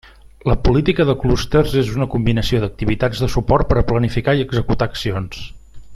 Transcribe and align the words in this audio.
La 0.51 0.53
política 0.67 1.05
de 1.09 1.15
clústers 1.23 1.75
és 1.83 1.91
una 1.97 2.07
combinació 2.15 2.63
d'activitats 2.63 3.23
de 3.27 3.29
suport 3.37 3.69
per 3.73 3.79
a 3.83 3.87
planificar 3.93 4.39
i 4.41 4.45
executar 4.49 4.89
accions. 4.93 5.47